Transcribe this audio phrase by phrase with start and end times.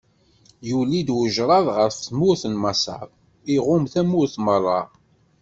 [0.69, 3.07] Yuli-d ujṛad ɣef tmurt n Maṣer,
[3.55, 4.81] iɣumm tamurt meṛṛa.